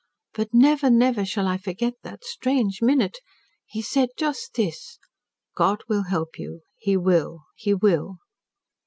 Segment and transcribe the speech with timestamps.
[0.33, 3.19] But never, never shall I forget that strange minute.
[3.67, 4.97] He said just this:
[5.55, 6.61] "'God will help you.
[6.79, 7.43] He will.
[7.55, 8.17] He will.'